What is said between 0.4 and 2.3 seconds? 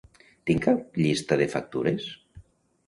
Tinc cap llista de factures?